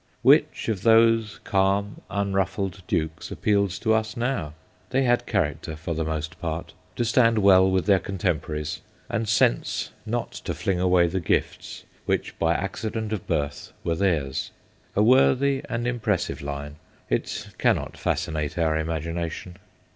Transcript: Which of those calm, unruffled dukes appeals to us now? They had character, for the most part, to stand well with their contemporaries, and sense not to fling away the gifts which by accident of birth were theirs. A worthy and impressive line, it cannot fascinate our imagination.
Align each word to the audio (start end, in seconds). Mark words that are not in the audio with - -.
Which 0.23 0.67
of 0.67 0.81
those 0.81 1.39
calm, 1.43 2.01
unruffled 2.09 2.81
dukes 2.87 3.29
appeals 3.29 3.77
to 3.77 3.93
us 3.93 4.17
now? 4.17 4.55
They 4.89 5.03
had 5.03 5.27
character, 5.27 5.75
for 5.75 5.93
the 5.93 6.03
most 6.03 6.39
part, 6.41 6.73
to 6.95 7.05
stand 7.05 7.37
well 7.37 7.69
with 7.69 7.85
their 7.85 7.99
contemporaries, 7.99 8.81
and 9.11 9.29
sense 9.29 9.91
not 10.03 10.31
to 10.31 10.55
fling 10.55 10.79
away 10.79 11.05
the 11.05 11.19
gifts 11.19 11.83
which 12.07 12.39
by 12.39 12.55
accident 12.55 13.13
of 13.13 13.27
birth 13.27 13.73
were 13.83 13.93
theirs. 13.93 14.49
A 14.95 15.03
worthy 15.03 15.61
and 15.69 15.85
impressive 15.85 16.41
line, 16.41 16.77
it 17.07 17.49
cannot 17.59 17.95
fascinate 17.95 18.57
our 18.57 18.75
imagination. 18.79 19.57